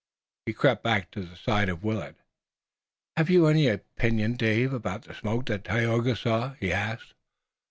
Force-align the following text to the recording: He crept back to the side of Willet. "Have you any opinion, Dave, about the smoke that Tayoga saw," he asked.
He 0.47 0.53
crept 0.53 0.83
back 0.83 1.11
to 1.11 1.21
the 1.21 1.35
side 1.35 1.69
of 1.69 1.83
Willet. 1.83 2.15
"Have 3.17 3.29
you 3.29 3.45
any 3.45 3.67
opinion, 3.67 4.33
Dave, 4.33 4.73
about 4.73 5.03
the 5.03 5.13
smoke 5.13 5.45
that 5.45 5.63
Tayoga 5.65 6.15
saw," 6.15 6.53
he 6.53 6.73
asked. 6.73 7.13